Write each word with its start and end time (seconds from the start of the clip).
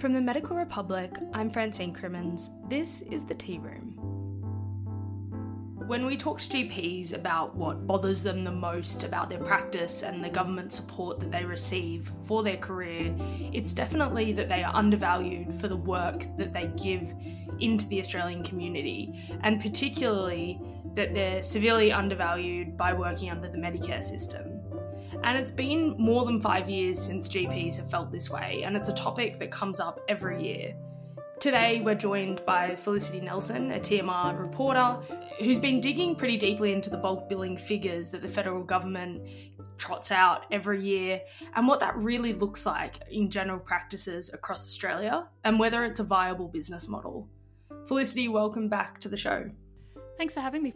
From 0.00 0.14
the 0.14 0.20
Medical 0.22 0.56
Republic, 0.56 1.14
I'm 1.34 1.50
Francine 1.50 1.92
Crimmins. 1.92 2.48
This 2.70 3.02
is 3.02 3.26
the 3.26 3.34
Tea 3.34 3.58
Room. 3.58 3.98
When 5.86 6.06
we 6.06 6.16
talk 6.16 6.40
to 6.40 6.48
GPs 6.48 7.12
about 7.12 7.54
what 7.54 7.86
bothers 7.86 8.22
them 8.22 8.42
the 8.42 8.50
most 8.50 9.04
about 9.04 9.28
their 9.28 9.40
practice 9.40 10.02
and 10.02 10.24
the 10.24 10.30
government 10.30 10.72
support 10.72 11.20
that 11.20 11.30
they 11.30 11.44
receive 11.44 12.10
for 12.22 12.42
their 12.42 12.56
career, 12.56 13.14
it's 13.52 13.74
definitely 13.74 14.32
that 14.32 14.48
they 14.48 14.64
are 14.64 14.74
undervalued 14.74 15.52
for 15.60 15.68
the 15.68 15.76
work 15.76 16.24
that 16.38 16.54
they 16.54 16.70
give 16.82 17.12
into 17.58 17.86
the 17.88 18.00
Australian 18.00 18.42
community, 18.42 19.22
and 19.42 19.60
particularly 19.60 20.58
that 20.94 21.12
they're 21.12 21.42
severely 21.42 21.92
undervalued 21.92 22.74
by 22.74 22.94
working 22.94 23.28
under 23.28 23.50
the 23.50 23.58
Medicare 23.58 24.02
system. 24.02 24.59
And 25.22 25.38
it's 25.38 25.52
been 25.52 25.94
more 25.98 26.24
than 26.24 26.40
five 26.40 26.70
years 26.70 26.98
since 26.98 27.28
GPs 27.28 27.76
have 27.76 27.90
felt 27.90 28.10
this 28.10 28.30
way, 28.30 28.62
and 28.64 28.74
it's 28.74 28.88
a 28.88 28.94
topic 28.94 29.38
that 29.38 29.50
comes 29.50 29.78
up 29.78 30.00
every 30.08 30.42
year. 30.42 30.74
Today, 31.38 31.82
we're 31.82 31.94
joined 31.94 32.44
by 32.46 32.74
Felicity 32.74 33.20
Nelson, 33.20 33.70
a 33.72 33.78
TMR 33.78 34.38
reporter, 34.38 34.98
who's 35.38 35.58
been 35.58 35.80
digging 35.80 36.16
pretty 36.16 36.36
deeply 36.38 36.72
into 36.72 36.88
the 36.88 36.96
bulk 36.96 37.28
billing 37.28 37.56
figures 37.58 38.10
that 38.10 38.22
the 38.22 38.28
federal 38.28 38.62
government 38.62 39.26
trots 39.76 40.10
out 40.10 40.46
every 40.50 40.82
year 40.82 41.20
and 41.54 41.66
what 41.68 41.80
that 41.80 41.96
really 41.96 42.32
looks 42.32 42.66
like 42.66 42.96
in 43.10 43.30
general 43.30 43.58
practices 43.58 44.30
across 44.32 44.66
Australia 44.66 45.26
and 45.44 45.58
whether 45.58 45.84
it's 45.84 46.00
a 46.00 46.04
viable 46.04 46.48
business 46.48 46.88
model. 46.88 47.28
Felicity, 47.86 48.28
welcome 48.28 48.68
back 48.68 49.00
to 49.00 49.08
the 49.08 49.16
show. 49.16 49.50
Thanks 50.16 50.34
for 50.34 50.40
having 50.40 50.62
me. 50.62 50.74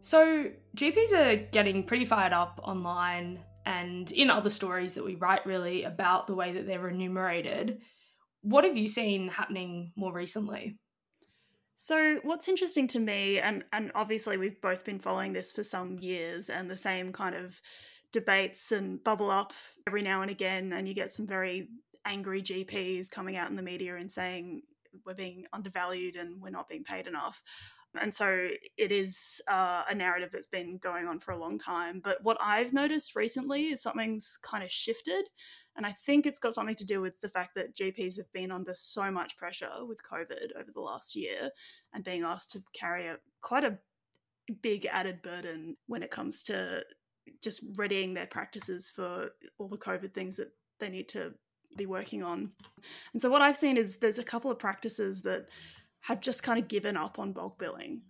So, 0.00 0.50
GPs 0.76 1.12
are 1.12 1.36
getting 1.50 1.82
pretty 1.82 2.04
fired 2.04 2.32
up 2.32 2.60
online 2.62 3.40
and 3.66 4.10
in 4.12 4.30
other 4.30 4.50
stories 4.50 4.94
that 4.94 5.04
we 5.04 5.14
write, 5.14 5.46
really, 5.46 5.84
about 5.84 6.26
the 6.26 6.34
way 6.34 6.52
that 6.52 6.66
they're 6.66 6.88
enumerated. 6.88 7.80
What 8.42 8.64
have 8.64 8.76
you 8.76 8.88
seen 8.88 9.28
happening 9.28 9.92
more 9.96 10.12
recently? 10.12 10.76
So, 11.76 12.20
what's 12.22 12.48
interesting 12.48 12.86
to 12.88 13.00
me, 13.00 13.38
and, 13.38 13.64
and 13.72 13.90
obviously 13.94 14.36
we've 14.36 14.60
both 14.60 14.84
been 14.84 15.00
following 15.00 15.32
this 15.32 15.52
for 15.52 15.64
some 15.64 15.96
years, 15.98 16.50
and 16.50 16.70
the 16.70 16.76
same 16.76 17.12
kind 17.12 17.34
of 17.34 17.60
debates 18.12 18.70
and 18.70 19.02
bubble 19.02 19.30
up 19.30 19.52
every 19.86 20.02
now 20.02 20.22
and 20.22 20.30
again, 20.30 20.72
and 20.72 20.86
you 20.86 20.94
get 20.94 21.12
some 21.12 21.26
very 21.26 21.68
angry 22.06 22.42
GPs 22.42 23.10
coming 23.10 23.36
out 23.36 23.50
in 23.50 23.56
the 23.56 23.62
media 23.62 23.96
and 23.96 24.10
saying 24.10 24.62
we're 25.04 25.14
being 25.14 25.44
undervalued 25.52 26.16
and 26.16 26.40
we're 26.40 26.50
not 26.50 26.68
being 26.68 26.84
paid 26.84 27.06
enough. 27.06 27.42
And 28.00 28.14
so 28.14 28.48
it 28.76 28.92
is 28.92 29.40
uh, 29.48 29.82
a 29.88 29.94
narrative 29.94 30.30
that's 30.32 30.46
been 30.46 30.78
going 30.78 31.06
on 31.06 31.20
for 31.20 31.30
a 31.30 31.38
long 31.38 31.58
time. 31.58 32.00
But 32.02 32.22
what 32.22 32.36
I've 32.40 32.72
noticed 32.72 33.14
recently 33.14 33.66
is 33.66 33.82
something's 33.82 34.36
kind 34.42 34.64
of 34.64 34.70
shifted. 34.70 35.28
And 35.76 35.86
I 35.86 35.90
think 35.90 36.26
it's 36.26 36.38
got 36.38 36.54
something 36.54 36.74
to 36.76 36.84
do 36.84 37.00
with 37.00 37.20
the 37.20 37.28
fact 37.28 37.54
that 37.54 37.76
GPs 37.76 38.16
have 38.16 38.32
been 38.32 38.50
under 38.50 38.74
so 38.74 39.10
much 39.10 39.36
pressure 39.36 39.70
with 39.86 40.00
COVID 40.02 40.56
over 40.58 40.70
the 40.72 40.80
last 40.80 41.14
year 41.14 41.50
and 41.92 42.04
being 42.04 42.22
asked 42.22 42.52
to 42.52 42.62
carry 42.72 43.06
a 43.06 43.16
quite 43.40 43.64
a 43.64 43.78
big 44.62 44.86
added 44.86 45.22
burden 45.22 45.76
when 45.86 46.02
it 46.02 46.10
comes 46.10 46.42
to 46.44 46.82
just 47.42 47.64
readying 47.76 48.14
their 48.14 48.26
practices 48.26 48.90
for 48.94 49.30
all 49.58 49.68
the 49.68 49.78
COVID 49.78 50.12
things 50.12 50.36
that 50.36 50.52
they 50.80 50.88
need 50.88 51.08
to 51.08 51.32
be 51.76 51.86
working 51.86 52.22
on. 52.22 52.52
And 53.12 53.20
so 53.20 53.30
what 53.30 53.42
I've 53.42 53.56
seen 53.56 53.76
is 53.76 53.96
there's 53.96 54.18
a 54.18 54.24
couple 54.24 54.50
of 54.50 54.58
practices 54.58 55.22
that 55.22 55.46
have 56.04 56.20
just 56.20 56.42
kind 56.42 56.58
of 56.58 56.68
given 56.68 56.96
up 56.96 57.18
on 57.18 57.32
bulk 57.32 57.58
billing. 57.58 58.02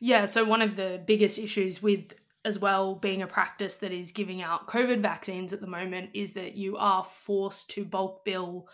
Yeah, 0.00 0.24
so 0.24 0.44
one 0.44 0.60
of 0.60 0.76
the 0.76 1.00
biggest 1.06 1.38
issues 1.38 1.82
with 1.82 2.12
as 2.44 2.58
well 2.58 2.94
being 2.94 3.22
a 3.22 3.26
practice 3.26 3.74
that 3.76 3.92
is 3.92 4.12
giving 4.12 4.42
out 4.42 4.68
COVID 4.68 5.00
vaccines 5.00 5.52
at 5.52 5.60
the 5.60 5.66
moment 5.66 6.10
is 6.14 6.32
that 6.32 6.54
you 6.54 6.76
are 6.76 7.04
forced 7.04 7.70
to 7.70 7.84
bulk 7.84 8.24
bill 8.24 8.68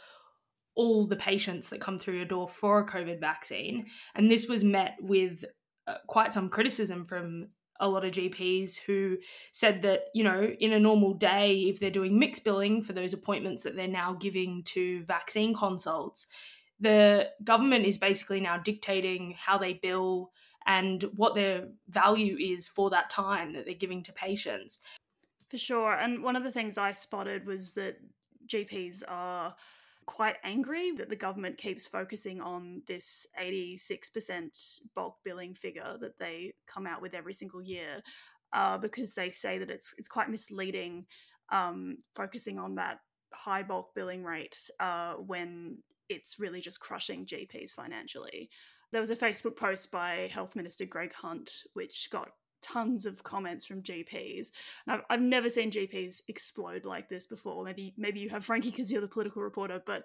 all 0.75 1.07
the 1.07 1.17
patients 1.17 1.71
that 1.71 1.81
come 1.81 1.99
through 1.99 2.17
your 2.17 2.25
door 2.25 2.49
for 2.49 2.81
a 2.81 2.87
COVID 2.87 3.21
vaccine. 3.21 3.87
And 4.15 4.31
this 4.31 4.49
was 4.49 4.65
met 4.65 4.97
with 5.01 5.45
uh, 5.87 5.97
quite 6.07 6.33
some 6.33 6.49
criticism 6.49 7.05
from 7.05 7.49
a 7.81 7.89
lot 7.89 8.05
of 8.05 8.13
GPs 8.13 8.79
who 8.87 9.19
said 9.53 9.83
that, 9.83 10.05
you 10.15 10.25
know, 10.25 10.51
in 10.59 10.73
a 10.73 10.81
normal 10.81 11.15
day, 11.15 11.65
if 11.69 11.81
they're 11.81 11.91
doing 11.91 12.19
mixed 12.19 12.45
billing 12.45 12.83
for 12.83 12.93
those 12.93 13.13
appointments 13.13 13.63
that 13.65 13.77
they're 13.77 13.89
now 13.89 14.15
giving 14.15 14.63
to 14.65 15.05
vaccine 15.05 15.55
consults, 15.55 16.27
the 16.85 17.31
government 17.43 17.87
is 17.87 17.97
basically 17.97 18.41
now 18.41 18.59
dictating 18.59 19.35
how 19.39 19.57
they 19.57 19.73
bill 19.73 20.31
and 20.67 21.03
what 21.17 21.35
their 21.35 21.69
value 21.89 22.37
is 22.39 22.69
for 22.69 22.91
that 22.91 23.09
time 23.11 23.55
that 23.55 23.65
they're 23.65 23.75
giving 23.75 24.03
to 24.03 24.13
patients. 24.13 24.81
For 25.49 25.57
sure. 25.57 25.95
And 25.95 26.23
one 26.23 26.37
of 26.37 26.45
the 26.45 26.53
things 26.53 26.77
I 26.77 26.93
spotted 26.93 27.47
was 27.47 27.73
that 27.73 27.97
GPs 28.47 29.03
are 29.09 29.55
quite 30.05 30.37
angry 30.45 30.93
that 30.93 31.09
the 31.09 31.17
government 31.17 31.57
keeps 31.57 31.87
focusing 31.87 32.41
on 32.43 32.83
this 32.87 33.27
86% 33.41 34.81
bulk 34.95 35.17
billing 35.25 35.55
figure 35.55 35.97
that 36.01 36.19
they 36.19 36.53
come 36.67 36.87
out 36.87 37.01
with 37.01 37.15
every 37.15 37.33
single 37.33 37.63
year 37.63 38.03
uh, 38.53 38.77
because 38.77 39.15
they 39.15 39.31
say 39.31 39.57
that 39.57 39.71
it's 39.71 39.95
it's 39.97 40.09
quite 40.09 40.31
misleading 40.31 41.07
um, 41.51 41.97
focusing 42.15 42.59
on 42.59 42.75
that 42.75 42.99
high 43.33 43.63
bulk 43.63 43.95
billing 43.95 44.23
rate 44.23 44.69
uh, 44.79 45.15
when 45.15 45.79
it's 46.09 46.39
really 46.39 46.61
just 46.61 46.81
crushing 46.81 47.27
GPs 47.27 47.73
financially. 47.73 48.51
There 48.93 49.01
was 49.01 49.11
a 49.11 49.17
Facebook 49.17 49.57
post 49.57 49.91
by 49.91 50.29
Health 50.33 50.55
Minister 50.55 50.85
Greg 50.85 51.13
Hunt, 51.13 51.51
which 51.75 52.09
got 52.11 52.29
tons 52.65 53.05
of 53.05 53.23
comments 53.23 53.65
from 53.65 53.83
GPs. 53.83 54.49
I've, 54.89 55.03
I've, 55.11 55.21
never 55.21 55.51
seen 55.51 55.71
GPs 55.71 56.23
explode 56.29 56.85
like 56.87 57.09
this 57.09 57.27
before. 57.27 57.63
Maybe 57.65 57.95
maybe 57.99 58.21
you 58.21 58.31
have 58.31 58.45
Frankie 58.45 58.71
because 58.71 58.91
you're 58.91 59.03
the 59.03 59.09
political 59.09 59.43
reporter, 59.43 59.83
but 59.85 60.05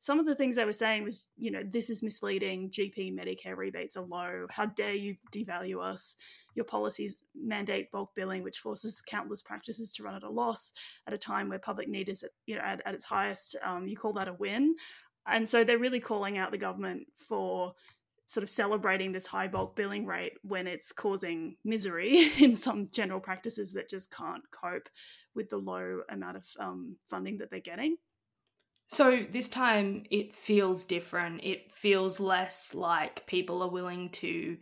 some 0.00 0.18
of 0.18 0.24
the 0.24 0.34
things 0.34 0.56
they 0.56 0.64
were 0.64 0.72
saying 0.72 1.04
was, 1.04 1.26
you 1.36 1.50
know, 1.50 1.62
this 1.62 1.90
is 1.90 2.02
misleading. 2.02 2.70
GP 2.70 3.14
Medicare 3.14 3.56
rebates 3.56 3.98
are 3.98 4.04
low. 4.04 4.46
How 4.50 4.64
dare 4.64 4.94
you 4.94 5.16
devalue 5.30 5.78
us? 5.78 6.16
Your 6.54 6.64
policies 6.64 7.16
mandate 7.34 7.92
bulk 7.92 8.10
billing, 8.16 8.42
which 8.42 8.58
forces 8.58 9.02
countless 9.02 9.42
practices 9.42 9.92
to 9.92 10.02
run 10.02 10.14
at 10.14 10.22
a 10.22 10.30
loss 10.30 10.72
at 11.06 11.12
a 11.12 11.18
time 11.18 11.50
where 11.50 11.58
public 11.58 11.88
need 11.88 12.08
is, 12.08 12.22
at, 12.22 12.30
you 12.46 12.56
know, 12.56 12.62
at, 12.62 12.80
at 12.86 12.94
its 12.94 13.04
highest. 13.04 13.56
Um, 13.62 13.86
you 13.86 13.96
call 13.96 14.14
that 14.14 14.26
a 14.26 14.32
win? 14.32 14.74
And 15.30 15.48
so 15.48 15.64
they're 15.64 15.78
really 15.78 16.00
calling 16.00 16.38
out 16.38 16.50
the 16.50 16.58
government 16.58 17.06
for 17.16 17.74
sort 18.26 18.44
of 18.44 18.50
celebrating 18.50 19.10
this 19.10 19.26
high 19.26 19.48
bulk 19.48 19.74
billing 19.74 20.06
rate 20.06 20.34
when 20.42 20.68
it's 20.68 20.92
causing 20.92 21.56
misery 21.64 22.28
in 22.38 22.54
some 22.54 22.86
general 22.86 23.18
practices 23.18 23.72
that 23.72 23.90
just 23.90 24.14
can't 24.14 24.48
cope 24.52 24.88
with 25.34 25.50
the 25.50 25.56
low 25.56 26.00
amount 26.08 26.36
of 26.36 26.46
um, 26.60 26.96
funding 27.08 27.38
that 27.38 27.50
they're 27.50 27.58
getting. 27.58 27.96
So 28.88 29.24
this 29.30 29.48
time 29.48 30.04
it 30.10 30.34
feels 30.34 30.84
different. 30.84 31.40
It 31.42 31.72
feels 31.72 32.20
less 32.20 32.74
like 32.74 33.26
people 33.26 33.62
are 33.62 33.70
willing 33.70 34.10
to 34.10 34.56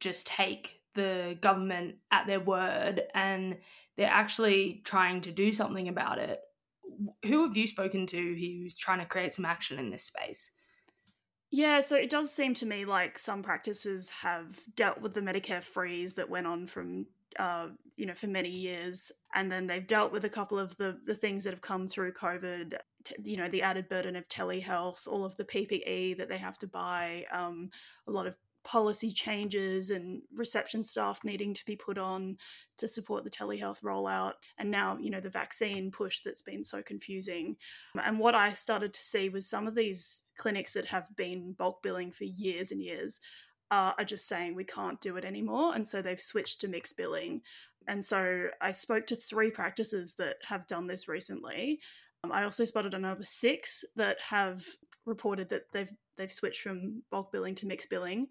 just 0.00 0.26
take 0.26 0.80
the 0.94 1.36
government 1.40 1.96
at 2.10 2.26
their 2.26 2.40
word 2.40 3.02
and 3.14 3.56
they're 3.96 4.08
actually 4.08 4.80
trying 4.84 5.20
to 5.22 5.30
do 5.30 5.52
something 5.52 5.88
about 5.88 6.18
it 6.18 6.40
who 7.24 7.46
have 7.46 7.56
you 7.56 7.66
spoken 7.66 8.06
to 8.06 8.16
who's 8.16 8.76
trying 8.76 9.00
to 9.00 9.06
create 9.06 9.34
some 9.34 9.44
action 9.44 9.78
in 9.78 9.90
this 9.90 10.04
space? 10.04 10.50
Yeah, 11.50 11.80
so 11.80 11.96
it 11.96 12.10
does 12.10 12.32
seem 12.32 12.54
to 12.54 12.66
me 12.66 12.84
like 12.84 13.18
some 13.18 13.42
practices 13.42 14.08
have 14.10 14.60
dealt 14.76 15.00
with 15.00 15.14
the 15.14 15.20
Medicare 15.20 15.62
freeze 15.62 16.14
that 16.14 16.30
went 16.30 16.46
on 16.46 16.66
from 16.66 17.06
uh, 17.38 17.68
you 17.96 18.06
know 18.06 18.14
for 18.14 18.28
many 18.28 18.50
years, 18.50 19.10
and 19.34 19.50
then 19.50 19.66
they've 19.66 19.86
dealt 19.86 20.12
with 20.12 20.24
a 20.24 20.28
couple 20.28 20.58
of 20.58 20.76
the 20.76 20.98
the 21.06 21.14
things 21.14 21.44
that 21.44 21.52
have 21.52 21.60
come 21.60 21.88
through 21.88 22.12
COVID. 22.12 22.74
T- 23.02 23.14
you 23.24 23.36
know, 23.36 23.48
the 23.48 23.62
added 23.62 23.88
burden 23.88 24.14
of 24.14 24.28
telehealth, 24.28 25.08
all 25.08 25.24
of 25.24 25.36
the 25.36 25.44
PPE 25.44 26.18
that 26.18 26.28
they 26.28 26.38
have 26.38 26.58
to 26.58 26.66
buy, 26.66 27.24
um, 27.32 27.70
a 28.06 28.10
lot 28.10 28.26
of 28.26 28.36
policy 28.64 29.10
changes 29.10 29.90
and 29.90 30.22
reception 30.34 30.84
staff 30.84 31.20
needing 31.24 31.54
to 31.54 31.64
be 31.64 31.76
put 31.76 31.98
on 31.98 32.36
to 32.76 32.88
support 32.88 33.24
the 33.24 33.30
telehealth 33.30 33.82
rollout 33.82 34.32
and 34.58 34.70
now 34.70 34.98
you 35.00 35.10
know 35.10 35.20
the 35.20 35.30
vaccine 35.30 35.90
push 35.90 36.20
that's 36.24 36.42
been 36.42 36.64
so 36.64 36.82
confusing. 36.82 37.56
And 38.02 38.18
what 38.18 38.34
i 38.34 38.50
started 38.50 38.92
to 38.92 39.02
see 39.02 39.28
was 39.28 39.48
some 39.48 39.66
of 39.66 39.74
these 39.74 40.24
clinics 40.36 40.72
that 40.74 40.86
have 40.86 41.08
been 41.16 41.54
bulk 41.58 41.82
billing 41.82 42.12
for 42.12 42.24
years 42.24 42.70
and 42.72 42.82
years 42.82 43.20
are 43.72 43.94
just 44.04 44.26
saying 44.26 44.56
we 44.56 44.64
can't 44.64 45.00
do 45.00 45.16
it 45.16 45.24
anymore 45.24 45.74
and 45.76 45.86
so 45.86 46.02
they've 46.02 46.20
switched 46.20 46.60
to 46.60 46.68
mixed 46.68 46.96
billing. 46.96 47.40
And 47.86 48.04
so 48.04 48.48
i 48.60 48.72
spoke 48.72 49.06
to 49.06 49.16
three 49.16 49.50
practices 49.50 50.14
that 50.18 50.36
have 50.48 50.66
done 50.66 50.86
this 50.86 51.08
recently. 51.08 51.80
I 52.30 52.44
also 52.44 52.64
spotted 52.64 52.92
another 52.92 53.24
six 53.24 53.84
that 53.96 54.18
have 54.28 54.62
reported 55.06 55.48
that 55.50 55.62
they've 55.72 55.90
they've 56.16 56.32
switched 56.32 56.62
from 56.62 57.02
bulk 57.10 57.32
billing 57.32 57.54
to 57.56 57.66
mixed 57.66 57.90
billing, 57.90 58.28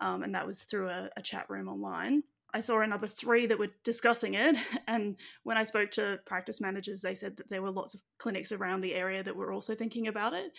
um, 0.00 0.22
and 0.22 0.34
that 0.34 0.46
was 0.46 0.64
through 0.64 0.88
a, 0.88 1.10
a 1.16 1.22
chat 1.22 1.48
room 1.48 1.68
online. 1.68 2.22
I 2.52 2.60
saw 2.60 2.80
another 2.80 3.06
three 3.06 3.46
that 3.46 3.58
were 3.58 3.68
discussing 3.84 4.34
it, 4.34 4.56
and 4.88 5.16
when 5.44 5.56
I 5.56 5.62
spoke 5.62 5.90
to 5.92 6.18
practice 6.26 6.60
managers, 6.60 7.00
they 7.00 7.14
said 7.14 7.36
that 7.36 7.48
there 7.50 7.62
were 7.62 7.70
lots 7.70 7.94
of 7.94 8.00
clinics 8.18 8.52
around 8.52 8.80
the 8.80 8.94
area 8.94 9.22
that 9.22 9.36
were 9.36 9.52
also 9.52 9.74
thinking 9.74 10.08
about 10.08 10.34
it. 10.34 10.52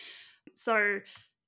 So 0.54 1.00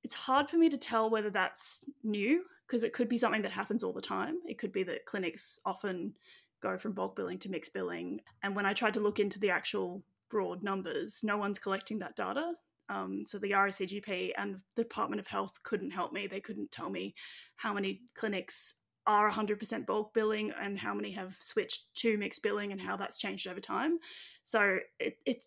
it's 0.04 0.16
hard 0.16 0.50
for 0.50 0.58
me 0.58 0.70
to 0.70 0.78
tell 0.78 1.10
whether 1.10 1.30
that's 1.30 1.86
new 2.04 2.44
because 2.68 2.84
it 2.84 2.94
could 2.94 3.10
be 3.10 3.18
something 3.18 3.42
that 3.42 3.52
happens 3.52 3.84
all 3.84 3.94
the 3.94 4.02
time. 4.02 4.36
It 4.46 4.58
could 4.58 4.72
be 4.72 4.84
that 4.84 5.06
clinics 5.06 5.60
often 5.66 6.14
go 6.62 6.78
from 6.78 6.94
bulk 6.94 7.16
billing 7.16 7.40
to 7.40 7.50
mixed 7.50 7.74
billing. 7.74 8.22
And 8.42 8.56
when 8.56 8.66
I 8.66 8.74
tried 8.74 8.94
to 8.96 9.00
look 9.00 9.20
into 9.20 9.40
the 9.40 9.50
actual 9.50 10.04
broad 10.30 10.64
numbers, 10.64 11.22
no 11.24 11.38
one's 11.38 11.60
collecting 11.60 12.00
that 12.00 12.16
data. 12.16 12.54
Um, 12.90 13.22
so 13.26 13.40
the 13.40 13.52
RACGP 13.52 14.32
and 14.38 14.58
the 14.76 14.84
Department 14.84 15.20
of 15.20 15.28
Health 15.28 15.60
couldn't 15.64 15.92
help 15.92 16.12
me. 16.12 16.28
They 16.28 16.40
couldn't 16.40 16.72
tell 16.72 16.90
me 16.90 17.16
how 17.56 17.74
many 17.74 18.02
clinics 18.16 18.76
are 19.06 19.30
100% 19.30 19.86
bulk 19.86 20.14
billing 20.14 20.52
and 20.62 20.80
how 20.80 20.94
many 20.94 21.12
have 21.12 21.36
switched 21.40 21.94
to 21.96 22.18
mixed 22.18 22.42
billing 22.42 22.72
and 22.72 22.82
how 22.82 22.96
that's 22.96 23.18
changed 23.18 23.48
over 23.48 23.60
time. 23.60 23.98
So 24.46 24.80
it, 25.00 25.18
it 25.26 25.44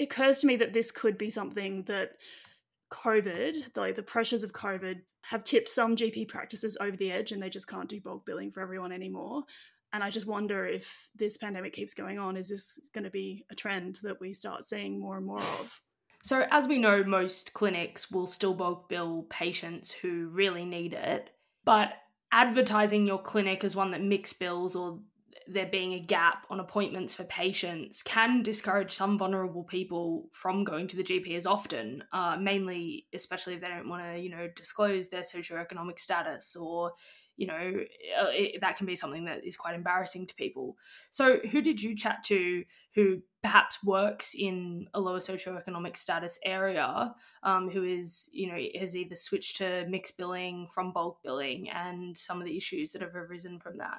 occurs 0.00 0.40
to 0.40 0.46
me 0.46 0.56
that 0.56 0.72
this 0.72 0.90
could 0.90 1.18
be 1.18 1.30
something 1.30 1.84
that 1.84 2.12
COVID, 2.92 3.76
like 3.76 3.96
the 3.96 4.02
pressures 4.02 4.42
of 4.42 4.52
COVID, 4.52 5.00
have 5.22 5.44
tipped 5.44 5.68
some 5.68 5.96
GP 5.96 6.28
practices 6.28 6.76
over 6.80 6.96
the 6.96 7.10
edge 7.10 7.32
and 7.32 7.42
they 7.42 7.50
just 7.50 7.68
can't 7.68 7.88
do 7.88 8.00
bulk 8.00 8.24
billing 8.26 8.50
for 8.50 8.60
everyone 8.60 8.92
anymore. 8.92 9.42
And 9.92 10.02
I 10.02 10.10
just 10.10 10.26
wonder 10.26 10.66
if 10.66 11.08
this 11.14 11.36
pandemic 11.36 11.72
keeps 11.72 11.94
going 11.94 12.18
on, 12.18 12.36
is 12.36 12.48
this 12.48 12.90
going 12.92 13.04
to 13.04 13.10
be 13.10 13.44
a 13.50 13.54
trend 13.54 14.00
that 14.02 14.20
we 14.20 14.34
start 14.34 14.66
seeing 14.66 14.98
more 14.98 15.16
and 15.16 15.26
more 15.26 15.40
of? 15.60 15.80
So, 16.24 16.46
as 16.50 16.66
we 16.66 16.78
know, 16.78 17.04
most 17.04 17.52
clinics 17.52 18.10
will 18.10 18.26
still 18.26 18.54
bulk 18.54 18.88
bill 18.88 19.26
patients 19.28 19.92
who 19.92 20.28
really 20.28 20.64
need 20.64 20.94
it. 20.94 21.28
But 21.66 21.92
advertising 22.32 23.06
your 23.06 23.20
clinic 23.20 23.62
as 23.62 23.76
one 23.76 23.90
that 23.90 24.02
mix 24.02 24.32
bills 24.32 24.74
or 24.74 25.00
there 25.46 25.66
being 25.66 25.92
a 25.92 26.00
gap 26.00 26.46
on 26.50 26.60
appointments 26.60 27.14
for 27.14 27.24
patients 27.24 28.02
can 28.02 28.42
discourage 28.42 28.92
some 28.92 29.18
vulnerable 29.18 29.64
people 29.64 30.28
from 30.32 30.64
going 30.64 30.86
to 30.88 30.96
the 30.96 31.04
GP 31.04 31.36
as 31.36 31.46
often, 31.46 32.04
uh, 32.12 32.36
mainly, 32.36 33.06
especially 33.12 33.54
if 33.54 33.60
they 33.60 33.68
don't 33.68 33.88
want 33.88 34.02
to, 34.02 34.18
you 34.18 34.30
know, 34.30 34.48
disclose 34.54 35.08
their 35.08 35.22
socioeconomic 35.22 35.98
status 35.98 36.56
or, 36.56 36.92
you 37.36 37.46
know, 37.46 37.72
uh, 38.20 38.28
it, 38.30 38.60
that 38.60 38.76
can 38.76 38.86
be 38.86 38.96
something 38.96 39.24
that 39.24 39.44
is 39.44 39.56
quite 39.56 39.74
embarrassing 39.74 40.26
to 40.26 40.34
people. 40.34 40.76
So, 41.10 41.38
who 41.50 41.60
did 41.60 41.82
you 41.82 41.96
chat 41.96 42.22
to 42.24 42.64
who 42.94 43.18
perhaps 43.42 43.82
works 43.84 44.34
in 44.38 44.86
a 44.94 45.00
lower 45.00 45.18
socioeconomic 45.18 45.96
status 45.96 46.38
area, 46.44 47.14
um, 47.42 47.68
who 47.68 47.82
is, 47.82 48.30
you 48.32 48.46
know, 48.46 48.58
has 48.78 48.96
either 48.96 49.16
switched 49.16 49.56
to 49.56 49.84
mixed 49.88 50.16
billing 50.16 50.68
from 50.68 50.92
bulk 50.92 51.18
billing 51.22 51.68
and 51.68 52.16
some 52.16 52.40
of 52.40 52.46
the 52.46 52.56
issues 52.56 52.92
that 52.92 53.02
have 53.02 53.14
arisen 53.14 53.58
from 53.58 53.78
that? 53.78 53.98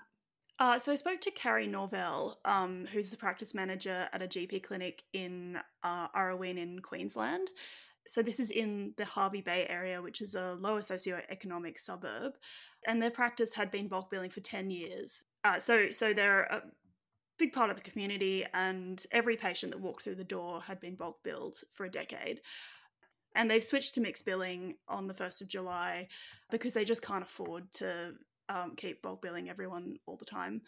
Uh, 0.60 0.80
so 0.80 0.92
I 0.92 0.96
spoke 0.96 1.20
to 1.22 1.32
Carrie 1.32 1.68
Norvell, 1.68 2.40
um, 2.46 2.86
who's 2.92 3.12
the 3.12 3.18
practice 3.18 3.54
manager 3.54 4.08
at 4.14 4.22
a 4.22 4.28
GP 4.28 4.64
clinic 4.64 5.04
in 5.12 5.58
uh, 5.84 6.08
Urraween 6.16 6.58
in 6.58 6.80
Queensland. 6.80 7.50
So 8.08 8.22
this 8.22 8.40
is 8.40 8.52
in 8.52 8.94
the 8.98 9.06
Hervey 9.06 9.42
Bay 9.42 9.66
area, 9.68 10.02
which 10.02 10.22
is 10.22 10.36
a 10.36 10.56
lower 10.60 10.82
socioeconomic 10.82 11.78
suburb, 11.78 12.34
and 12.88 13.02
their 13.02 13.12
practice 13.12 13.54
had 13.54 13.72
been 13.72 13.88
bulk 13.88 14.12
billing 14.12 14.30
for 14.30 14.42
ten 14.42 14.70
years. 14.70 15.26
Uh, 15.44 15.60
so 15.60 15.92
so 15.92 16.14
they're 16.14 16.44
a 16.44 16.62
big 17.38 17.52
part 17.52 17.70
of 17.70 17.76
the 17.76 17.90
community, 17.90 18.46
and 18.54 19.04
every 19.12 19.36
patient 19.36 19.72
that 19.72 19.82
walked 19.82 20.04
through 20.04 20.16
the 20.16 20.24
door 20.24 20.62
had 20.62 20.80
been 20.80 20.96
bulk 20.96 21.18
billed 21.24 21.58
for 21.74 21.86
a 21.86 21.92
decade. 21.92 22.42
And 23.36 23.52
they've 23.52 23.64
switched 23.64 23.96
to 23.96 24.02
mixed 24.02 24.26
billing 24.26 24.76
on 24.88 25.08
the 25.08 25.14
1st 25.14 25.42
of 25.42 25.50
July 25.50 26.08
because 26.50 26.74
they 26.74 26.86
just 26.86 27.02
can't 27.02 27.24
afford 27.24 27.70
to 27.74 28.14
um, 28.50 28.74
keep 28.76 29.02
bulk 29.02 29.22
billing 29.22 29.50
everyone 29.50 29.98
all 30.06 30.18
the 30.18 30.26
time. 30.26 30.62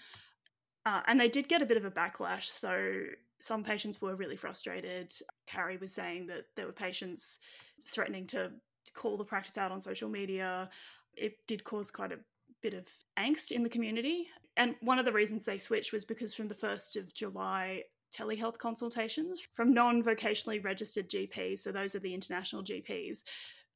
Uh, 0.86 1.02
and 1.08 1.20
they 1.20 1.28
did 1.28 1.50
get 1.50 1.62
a 1.62 1.66
bit 1.66 1.78
of 1.78 1.86
a 1.86 1.92
backlash. 1.92 2.46
So 2.46 3.04
some 3.40 3.64
patients 3.64 4.02
were 4.02 4.16
really 4.16 4.36
frustrated. 4.36 5.14
Carrie 5.46 5.78
was 5.78 5.94
saying 5.94 6.28
that 6.28 6.46
there 6.56 6.66
were 6.66 6.72
patients 6.72 7.40
threatening 7.88 8.26
to 8.28 8.52
call 8.94 9.18
the 9.18 9.24
practice 9.24 9.58
out 9.58 9.72
on 9.72 9.82
social 9.82 10.10
media. 10.10 10.70
It 11.16 11.34
did 11.48 11.64
cause 11.64 11.92
quite 11.92 12.12
a 12.12 12.20
bit 12.62 12.74
of 12.74 12.88
angst 13.20 13.52
in 13.52 13.64
the 13.64 13.70
community. 13.70 14.28
And 14.56 14.76
one 14.82 14.98
of 14.98 15.06
the 15.06 15.12
reasons 15.12 15.46
they 15.46 15.58
switched 15.58 15.94
was 15.94 16.06
because 16.06 16.34
from 16.34 16.48
the 16.48 16.56
1st 16.56 16.98
of 16.98 17.14
July, 17.14 17.84
telehealth 18.16 18.58
consultations 18.58 19.42
from 19.54 19.74
non 19.74 20.02
vocationally 20.04 20.64
registered 20.64 21.10
GPs, 21.10 21.60
so 21.60 21.72
those 21.72 21.96
are 21.96 22.00
the 22.00 22.14
international 22.14 22.64
GPs, 22.64 23.24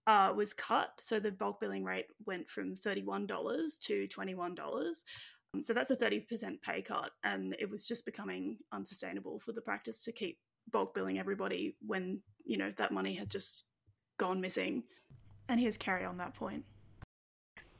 uh, 0.07 0.33
was 0.35 0.53
cut. 0.53 0.89
So 0.99 1.19
the 1.19 1.31
bulk 1.31 1.59
billing 1.59 1.83
rate 1.83 2.07
went 2.25 2.49
from 2.49 2.75
$31 2.75 3.79
to 3.81 4.07
$21. 4.07 5.03
Um, 5.53 5.63
so 5.63 5.73
that's 5.73 5.91
a 5.91 5.95
30% 5.95 6.61
pay 6.61 6.81
cut. 6.81 7.11
And 7.23 7.55
it 7.59 7.69
was 7.69 7.87
just 7.87 8.05
becoming 8.05 8.57
unsustainable 8.71 9.39
for 9.39 9.51
the 9.51 9.61
practice 9.61 10.01
to 10.03 10.11
keep 10.11 10.39
bulk 10.71 10.93
billing 10.93 11.19
everybody 11.19 11.75
when, 11.85 12.19
you 12.45 12.57
know, 12.57 12.71
that 12.77 12.91
money 12.91 13.13
had 13.13 13.29
just 13.29 13.65
gone 14.17 14.41
missing. 14.41 14.83
And 15.49 15.59
here's 15.59 15.77
Carrie 15.77 16.05
on 16.05 16.17
that 16.17 16.33
point. 16.33 16.63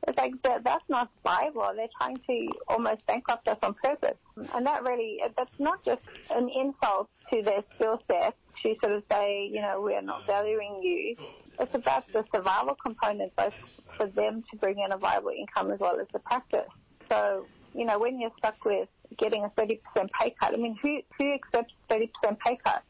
It's 0.08 0.18
like 0.18 0.34
that, 0.42 0.64
that's 0.64 0.84
not 0.88 1.10
viable. 1.22 1.70
They're 1.76 1.86
trying 1.96 2.16
to 2.16 2.48
almost 2.66 3.06
bankrupt 3.06 3.46
us 3.46 3.58
on 3.62 3.74
purpose. 3.74 4.18
And 4.52 4.66
that 4.66 4.82
really, 4.82 5.20
that's 5.36 5.58
not 5.60 5.84
just 5.84 6.02
an 6.30 6.48
insult 6.48 7.08
to 7.32 7.42
their 7.42 7.62
skill 7.76 8.02
set 8.10 8.34
to 8.62 8.74
sort 8.82 8.96
of 8.96 9.02
say, 9.10 9.48
you 9.50 9.60
know, 9.60 9.80
we're 9.80 10.02
not 10.02 10.26
valuing 10.26 10.80
you 10.82 11.16
it's 11.62 11.74
about 11.74 12.04
the 12.12 12.24
survival 12.34 12.74
component, 12.74 13.34
both 13.36 13.54
for 13.96 14.06
them 14.08 14.42
to 14.50 14.56
bring 14.56 14.78
in 14.84 14.92
a 14.92 14.98
viable 14.98 15.30
income 15.30 15.70
as 15.70 15.80
well 15.80 15.98
as 16.00 16.06
the 16.12 16.18
practice. 16.18 16.68
So, 17.10 17.46
you 17.74 17.84
know, 17.84 17.98
when 17.98 18.20
you're 18.20 18.32
stuck 18.38 18.64
with 18.64 18.88
getting 19.18 19.44
a 19.44 19.48
30% 19.50 19.78
pay 20.20 20.34
cut, 20.38 20.52
I 20.52 20.56
mean, 20.56 20.76
who, 20.82 21.00
who 21.18 21.32
accepts 21.32 21.74
30% 21.90 22.38
pay 22.44 22.58
cut? 22.64 22.82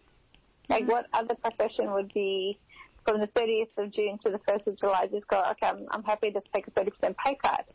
Like, 0.69 0.89
what 0.89 1.07
other 1.13 1.35
profession 1.35 1.93
would 1.93 2.13
be 2.15 2.59
from 3.05 3.21
the 3.21 3.27
30th 3.29 3.69
of 3.79 3.93
June 3.93 4.19
to 4.25 4.31
the 4.31 4.39
1st 4.39 4.67
of 4.69 4.79
July 4.79 5.07
just 5.13 5.27
go, 5.29 5.43
okay, 5.51 5.67
I'm, 5.67 5.87
I'm 5.91 6.05
happy 6.05 6.31
to 6.31 6.43
take 6.55 6.67
a 6.67 6.71
30% 6.71 6.91
pay 7.25 7.37
cut? 7.43 7.67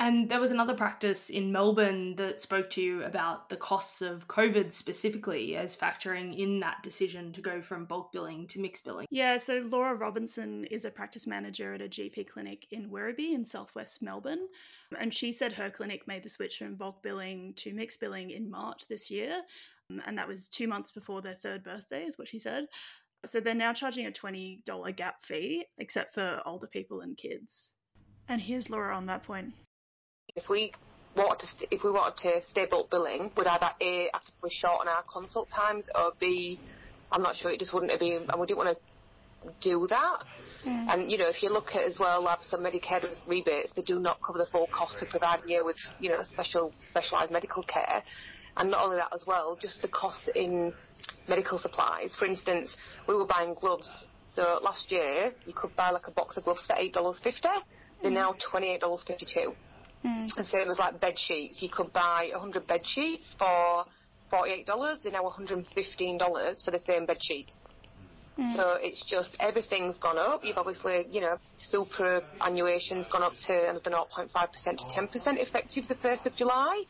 And 0.00 0.28
there 0.28 0.40
was 0.40 0.52
another 0.52 0.74
practice 0.74 1.28
in 1.28 1.50
Melbourne 1.50 2.14
that 2.16 2.40
spoke 2.40 2.70
to 2.70 2.82
you 2.82 3.02
about 3.02 3.48
the 3.48 3.56
costs 3.56 4.00
of 4.00 4.28
COVID 4.28 4.72
specifically 4.72 5.56
as 5.56 5.76
factoring 5.76 6.38
in 6.38 6.60
that 6.60 6.84
decision 6.84 7.32
to 7.32 7.40
go 7.40 7.60
from 7.60 7.84
bulk 7.84 8.12
billing 8.12 8.46
to 8.48 8.60
mixed 8.60 8.84
billing. 8.84 9.08
Yeah, 9.10 9.38
so 9.38 9.66
Laura 9.68 9.96
Robinson 9.96 10.64
is 10.66 10.84
a 10.84 10.90
practice 10.90 11.26
manager 11.26 11.74
at 11.74 11.82
a 11.82 11.88
GP 11.88 12.28
clinic 12.28 12.68
in 12.70 12.90
Werribee 12.90 13.34
in 13.34 13.44
southwest 13.44 14.00
Melbourne. 14.00 14.46
And 15.00 15.12
she 15.12 15.32
said 15.32 15.52
her 15.54 15.68
clinic 15.68 16.06
made 16.06 16.22
the 16.22 16.28
switch 16.28 16.58
from 16.58 16.76
bulk 16.76 17.02
billing 17.02 17.54
to 17.56 17.74
mixed 17.74 17.98
billing 17.98 18.30
in 18.30 18.48
March 18.48 18.86
this 18.86 19.10
year. 19.10 19.40
Um, 19.90 20.00
and 20.06 20.16
that 20.16 20.28
was 20.28 20.48
two 20.48 20.68
months 20.68 20.92
before 20.92 21.22
their 21.22 21.34
third 21.34 21.64
birthday, 21.64 22.04
is 22.04 22.16
what 22.16 22.28
she 22.28 22.38
said. 22.38 22.66
So 23.26 23.40
they're 23.40 23.52
now 23.52 23.72
charging 23.72 24.06
a 24.06 24.12
$20 24.12 24.94
gap 24.94 25.22
fee, 25.22 25.64
except 25.78 26.14
for 26.14 26.40
older 26.46 26.68
people 26.68 27.00
and 27.00 27.16
kids. 27.16 27.74
And 28.28 28.40
here's 28.40 28.70
Laura 28.70 28.94
on 28.94 29.06
that 29.06 29.24
point. 29.24 29.54
If 30.38 30.48
we 30.48 30.72
wanted 31.16 31.40
to, 31.40 31.46
st- 31.46 31.72
if 31.72 31.82
we 31.82 31.90
wanted 31.90 32.16
to 32.22 32.42
stay 32.48 32.66
bulk 32.66 32.90
billing, 32.90 33.32
would 33.36 33.46
either 33.46 33.70
A, 33.80 34.08
actively 34.14 34.50
shorten 34.50 34.88
our 34.88 35.02
consult 35.12 35.48
times, 35.48 35.88
or 35.94 36.12
B, 36.20 36.60
I'm 37.10 37.22
not 37.22 37.36
sure, 37.36 37.50
it 37.50 37.58
just 37.58 37.74
wouldn't 37.74 37.98
be, 37.98 38.14
and 38.14 38.40
we 38.40 38.46
didn't 38.46 38.58
want 38.58 38.78
to 38.78 39.52
do 39.60 39.86
that. 39.88 40.24
Mm. 40.64 40.86
And, 40.88 41.12
you 41.12 41.18
know, 41.18 41.28
if 41.28 41.42
you 41.42 41.50
look 41.50 41.74
at 41.74 41.82
as 41.82 41.98
well, 41.98 42.22
like 42.22 42.40
some 42.42 42.60
Medicare 42.60 43.04
rebates, 43.26 43.72
they 43.74 43.82
do 43.82 43.98
not 43.98 44.20
cover 44.22 44.38
the 44.38 44.46
full 44.46 44.68
cost 44.68 45.02
of 45.02 45.08
providing 45.08 45.48
you 45.48 45.64
with, 45.64 45.76
you 46.00 46.08
know, 46.08 46.22
special, 46.22 46.72
specialised 46.88 47.32
medical 47.32 47.62
care. 47.62 48.02
And 48.56 48.70
not 48.70 48.84
only 48.84 48.96
that 48.96 49.12
as 49.14 49.24
well, 49.26 49.56
just 49.60 49.82
the 49.82 49.88
cost 49.88 50.28
in 50.34 50.72
medical 51.28 51.58
supplies. 51.58 52.16
For 52.16 52.26
instance, 52.26 52.76
we 53.06 53.14
were 53.14 53.26
buying 53.26 53.54
gloves. 53.54 53.88
So 54.30 54.58
last 54.62 54.90
year, 54.90 55.32
you 55.46 55.52
could 55.52 55.74
buy 55.76 55.90
like 55.90 56.08
a 56.08 56.10
box 56.10 56.36
of 56.36 56.44
gloves 56.44 56.66
for 56.66 56.74
$8.50. 56.74 57.42
They're 58.02 58.10
mm. 58.10 58.14
now 58.14 58.34
$28.52. 58.52 59.54
Mm. 60.04 60.30
And 60.36 60.46
same 60.46 60.70
as 60.70 60.78
like 60.78 61.00
bed 61.00 61.18
sheets, 61.18 61.62
you 61.62 61.68
could 61.68 61.92
buy 61.92 62.30
100 62.32 62.66
bed 62.66 62.82
sheets 62.84 63.34
for 63.38 63.84
$48. 64.32 65.02
They're 65.02 65.12
now 65.12 65.22
$115 65.22 66.64
for 66.64 66.70
the 66.70 66.78
same 66.80 67.06
bed 67.06 67.18
sheets. 67.20 67.56
Mm. 68.38 68.54
So 68.54 68.76
it's 68.80 69.04
just 69.04 69.36
everything's 69.40 69.98
gone 69.98 70.18
up. 70.18 70.44
You've 70.44 70.58
obviously, 70.58 71.06
you 71.10 71.20
know, 71.20 71.36
superannuation's 71.72 73.08
gone 73.08 73.22
up 73.22 73.32
to 73.48 73.70
another 73.70 73.90
0.5% 73.90 74.30
to 74.30 74.76
10% 74.76 75.42
effective 75.42 75.88
the 75.88 75.96
1st 75.96 76.26
of 76.26 76.36
July. 76.36 76.84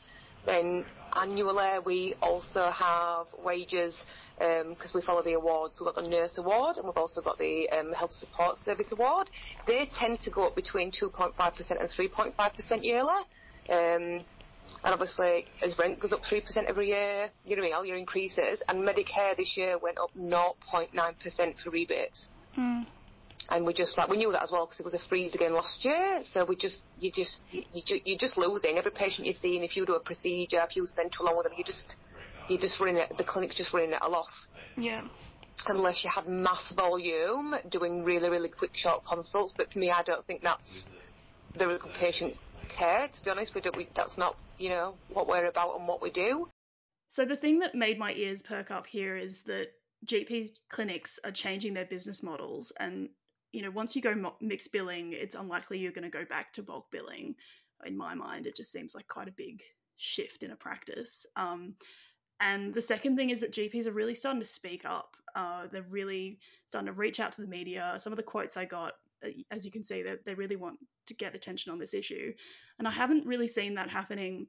Then 0.44 0.84
annually 1.14 1.78
we 1.84 2.14
also 2.20 2.70
have 2.70 3.26
wages 3.44 3.94
because 4.38 4.90
um, 4.90 4.92
we 4.94 5.02
follow 5.02 5.22
the 5.22 5.32
awards. 5.32 5.76
We've 5.80 5.92
got 5.92 6.02
the 6.02 6.08
Nurse 6.08 6.38
Award 6.38 6.76
and 6.76 6.86
we've 6.86 6.96
also 6.96 7.20
got 7.20 7.38
the 7.38 7.68
um, 7.70 7.92
Health 7.92 8.12
Support 8.12 8.58
Service 8.64 8.92
Award. 8.92 9.30
They 9.66 9.88
tend 9.92 10.20
to 10.20 10.30
go 10.30 10.46
up 10.46 10.54
between 10.54 10.92
2.5% 10.92 11.34
and 11.70 11.80
3.5% 11.80 12.84
yearly. 12.84 13.14
Um, 13.68 14.24
and 14.84 14.94
obviously, 14.94 15.46
as 15.62 15.78
rent 15.78 15.98
goes 15.98 16.12
up 16.12 16.20
3% 16.22 16.42
every 16.68 16.88
year, 16.88 17.30
you 17.44 17.56
know 17.56 17.68
all 17.74 17.84
your 17.84 17.96
increases. 17.96 18.62
And 18.68 18.86
Medicare 18.86 19.36
this 19.36 19.56
year 19.56 19.78
went 19.78 19.98
up 19.98 20.10
0.9% 20.16 21.60
for 21.62 21.70
rebates. 21.70 22.26
Mm. 22.56 22.86
And 23.50 23.64
we 23.64 23.72
just 23.72 23.96
like 23.96 24.08
we 24.08 24.18
knew 24.18 24.30
that 24.32 24.42
as 24.42 24.50
well 24.50 24.66
because 24.66 24.80
it 24.80 24.84
was 24.84 24.94
a 24.94 25.08
freeze 25.08 25.34
again 25.34 25.54
last 25.54 25.84
year. 25.84 26.22
So 26.32 26.44
we 26.44 26.56
just 26.56 26.82
you 26.98 27.10
just 27.10 27.42
you, 27.50 27.62
you, 27.72 28.00
you're 28.04 28.18
just 28.18 28.36
losing 28.36 28.76
every 28.76 28.90
patient 28.90 29.26
you're 29.26 29.34
seeing. 29.40 29.64
If 29.64 29.76
you 29.76 29.86
do 29.86 29.94
a 29.94 30.00
procedure, 30.00 30.60
if 30.68 30.76
you 30.76 30.86
spend 30.86 31.12
too 31.16 31.24
long 31.24 31.36
with 31.36 31.44
them, 31.44 31.54
you 31.56 31.64
just 31.64 31.96
you're 32.48 32.60
just 32.60 32.80
running 32.80 32.96
it, 32.96 33.12
the 33.16 33.24
clinic's 33.24 33.56
just 33.56 33.72
running 33.72 33.92
at 33.92 34.04
a 34.04 34.08
loss. 34.08 34.30
Yeah. 34.76 35.02
Unless 35.66 36.04
you 36.04 36.10
have 36.10 36.26
mass 36.26 36.72
volume, 36.76 37.54
doing 37.68 38.04
really, 38.04 38.30
really 38.30 38.48
quick, 38.48 38.70
short 38.74 39.04
consults. 39.04 39.54
But 39.56 39.72
for 39.72 39.78
me, 39.78 39.90
I 39.90 40.02
don't 40.02 40.24
think 40.26 40.42
that's 40.42 40.86
very 41.56 41.78
good 41.78 41.92
patient 41.98 42.34
care, 42.68 43.08
to 43.08 43.24
be 43.24 43.30
honest. 43.30 43.54
We 43.54 43.60
don't, 43.60 43.76
we, 43.76 43.88
that's 43.94 44.16
not, 44.16 44.36
you 44.58 44.70
know, 44.70 44.94
what 45.12 45.26
we're 45.26 45.46
about 45.46 45.76
and 45.78 45.88
what 45.88 46.00
we 46.00 46.10
do. 46.10 46.48
So 47.08 47.24
the 47.24 47.36
thing 47.36 47.58
that 47.60 47.74
made 47.74 47.98
my 47.98 48.12
ears 48.12 48.42
perk 48.42 48.70
up 48.70 48.86
here 48.86 49.16
is 49.16 49.42
that 49.42 49.68
GP 50.06 50.50
clinics 50.68 51.18
are 51.24 51.32
changing 51.32 51.74
their 51.74 51.86
business 51.86 52.22
models, 52.22 52.72
and 52.78 53.08
you 53.52 53.62
know, 53.62 53.70
once 53.70 53.96
you 53.96 54.02
go 54.02 54.32
mixed 54.40 54.72
billing, 54.72 55.12
it's 55.12 55.34
unlikely 55.34 55.78
you're 55.78 55.92
going 55.92 56.10
to 56.10 56.18
go 56.18 56.24
back 56.24 56.52
to 56.54 56.62
bulk 56.62 56.90
billing. 56.90 57.34
In 57.86 57.96
my 57.96 58.14
mind, 58.14 58.46
it 58.46 58.56
just 58.56 58.72
seems 58.72 58.94
like 58.94 59.08
quite 59.08 59.28
a 59.28 59.32
big 59.32 59.62
shift 59.96 60.42
in 60.42 60.50
a 60.50 60.56
practice. 60.56 61.26
Um, 61.36 61.74
and 62.40 62.72
the 62.72 62.80
second 62.80 63.16
thing 63.16 63.30
is 63.30 63.40
that 63.40 63.52
GPs 63.52 63.86
are 63.86 63.92
really 63.92 64.14
starting 64.14 64.40
to 64.40 64.46
speak 64.46 64.84
up. 64.84 65.16
Uh, 65.34 65.66
they're 65.70 65.82
really 65.88 66.38
starting 66.66 66.86
to 66.86 66.92
reach 66.92 67.20
out 67.20 67.32
to 67.32 67.40
the 67.40 67.46
media. 67.46 67.94
Some 67.98 68.12
of 68.12 68.16
the 68.16 68.22
quotes 68.22 68.56
I 68.56 68.64
got, 68.64 68.94
uh, 69.24 69.28
as 69.50 69.64
you 69.64 69.72
can 69.72 69.82
see, 69.82 70.02
that 70.02 70.24
they 70.24 70.34
really 70.34 70.56
want 70.56 70.78
to 71.06 71.14
get 71.14 71.34
attention 71.34 71.72
on 71.72 71.78
this 71.78 71.94
issue. 71.94 72.32
And 72.78 72.86
I 72.86 72.92
haven't 72.92 73.26
really 73.26 73.48
seen 73.48 73.74
that 73.74 73.90
happening 73.90 74.46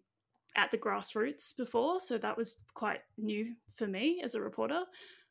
at 0.56 0.72
the 0.72 0.78
grassroots 0.78 1.56
before. 1.56 2.00
So 2.00 2.18
that 2.18 2.38
was 2.38 2.56
quite 2.74 3.02
new 3.18 3.54
for 3.76 3.88
me 3.88 4.22
as 4.24 4.36
a 4.36 4.42
reporter. 4.42 4.84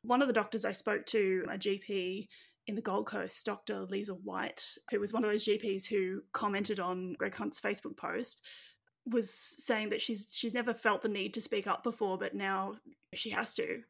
One 0.02 0.22
of 0.22 0.28
the 0.28 0.34
doctors 0.34 0.64
I 0.64 0.72
spoke 0.72 1.06
to, 1.06 1.44
a 1.50 1.58
GP 1.58 2.28
in 2.68 2.74
the 2.74 2.82
Gold 2.82 3.06
Coast, 3.06 3.46
Dr. 3.46 3.80
Lisa 3.86 4.12
White, 4.12 4.76
who 4.90 5.00
was 5.00 5.12
one 5.12 5.24
of 5.24 5.30
those 5.30 5.46
GPs 5.46 5.86
who 5.86 6.22
commented 6.32 6.78
on 6.78 7.14
Greg 7.14 7.34
Hunt's 7.34 7.60
Facebook 7.60 7.96
post, 7.96 8.46
was 9.06 9.32
saying 9.32 9.88
that 9.88 10.02
she's 10.02 10.28
she's 10.30 10.52
never 10.52 10.74
felt 10.74 11.00
the 11.00 11.08
need 11.08 11.32
to 11.34 11.40
speak 11.40 11.66
up 11.66 11.82
before, 11.82 12.18
but 12.18 12.34
now 12.34 12.74
she 13.14 13.30
has 13.30 13.54
to. 13.54 13.80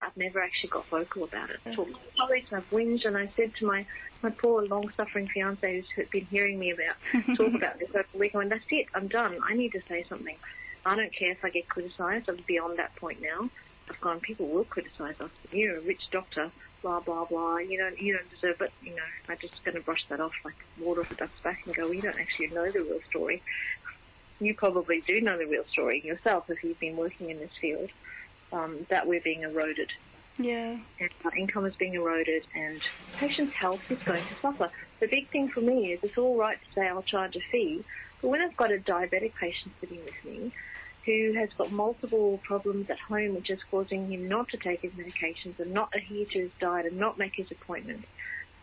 I've 0.00 0.16
never 0.16 0.42
actually 0.42 0.70
got 0.70 0.86
vocal 0.88 1.24
about 1.24 1.50
it. 1.50 1.60
I 1.66 1.74
talked 1.74 1.92
to 1.92 1.98
colleagues, 2.18 2.52
I've 2.52 2.68
whinged, 2.70 3.04
and 3.04 3.16
I 3.16 3.30
said 3.36 3.52
to 3.60 3.66
my, 3.66 3.86
my 4.22 4.30
poor 4.30 4.66
long-suffering 4.66 5.28
fiance 5.28 5.84
who's 5.94 6.08
been 6.08 6.26
hearing 6.26 6.58
me 6.58 6.72
about 6.72 6.96
talk 7.36 7.54
about 7.54 7.78
this 7.78 7.90
over 7.90 8.06
the 8.12 8.18
week, 8.18 8.34
I 8.34 8.38
went, 8.38 8.50
that's 8.50 8.64
it, 8.70 8.86
I'm 8.94 9.06
done. 9.08 9.38
I 9.48 9.54
need 9.54 9.72
to 9.72 9.80
say 9.88 10.04
something. 10.08 10.36
I 10.84 10.96
don't 10.96 11.14
care 11.14 11.30
if 11.30 11.44
I 11.44 11.50
get 11.50 11.68
criticised. 11.68 12.28
I'm 12.28 12.38
beyond 12.48 12.78
that 12.78 12.96
point 12.96 13.20
now. 13.22 13.48
I've 13.88 14.00
gone, 14.00 14.18
people 14.18 14.48
will 14.48 14.64
criticise 14.64 15.20
us. 15.20 15.30
You're 15.52 15.76
a 15.76 15.82
rich 15.82 16.02
doctor, 16.10 16.50
blah, 16.82 17.00
blah, 17.00 17.24
blah. 17.24 17.58
You 17.58 17.78
don't, 17.78 18.00
you 18.00 18.16
don't 18.16 18.30
deserve 18.30 18.60
it. 18.60 18.72
You 18.82 18.94
know, 18.96 19.02
I'm 19.28 19.38
just 19.38 19.64
going 19.64 19.76
to 19.76 19.80
brush 19.80 20.04
that 20.08 20.20
off 20.20 20.32
like 20.44 20.54
water 20.78 21.00
off 21.00 21.10
a 21.10 21.14
duck's 21.14 21.40
back 21.42 21.60
and 21.64 21.74
go, 21.74 21.84
well, 21.84 21.94
you 21.94 22.02
don't 22.02 22.18
actually 22.18 22.48
know 22.48 22.70
the 22.70 22.80
real 22.80 23.00
story 23.08 23.42
you 24.42 24.54
probably 24.54 25.02
do 25.06 25.20
know 25.20 25.38
the 25.38 25.46
real 25.46 25.64
story 25.70 26.02
yourself 26.04 26.44
if 26.48 26.62
you've 26.64 26.80
been 26.80 26.96
working 26.96 27.30
in 27.30 27.38
this 27.38 27.50
field, 27.60 27.90
um, 28.52 28.86
that 28.90 29.06
we're 29.06 29.20
being 29.20 29.42
eroded. 29.42 29.90
Yeah. 30.38 30.76
And 30.98 31.10
our 31.24 31.36
income 31.36 31.66
is 31.66 31.74
being 31.76 31.94
eroded 31.94 32.42
and 32.54 32.80
patients' 33.16 33.54
health 33.54 33.80
is 33.90 34.02
going 34.02 34.22
to 34.22 34.34
suffer. 34.40 34.70
The 35.00 35.06
big 35.06 35.30
thing 35.30 35.48
for 35.48 35.60
me 35.60 35.92
is 35.92 36.00
it's 36.02 36.18
all 36.18 36.36
right 36.36 36.58
to 36.58 36.74
say 36.74 36.88
I'll 36.88 37.02
charge 37.02 37.36
a 37.36 37.40
fee, 37.50 37.84
but 38.20 38.28
when 38.28 38.40
I've 38.40 38.56
got 38.56 38.72
a 38.72 38.78
diabetic 38.78 39.34
patient 39.34 39.74
sitting 39.80 40.00
with 40.04 40.24
me 40.24 40.52
who 41.04 41.32
has 41.36 41.48
got 41.58 41.72
multiple 41.72 42.40
problems 42.44 42.88
at 42.90 42.98
home 42.98 43.34
which 43.34 43.50
is 43.50 43.58
causing 43.70 44.10
him 44.10 44.28
not 44.28 44.48
to 44.48 44.56
take 44.56 44.82
his 44.82 44.92
medications 44.92 45.58
and 45.58 45.72
not 45.72 45.92
adhere 45.94 46.26
to 46.26 46.40
his 46.40 46.50
diet 46.60 46.86
and 46.86 46.98
not 46.98 47.18
make 47.18 47.34
his 47.34 47.50
appointments, 47.50 48.06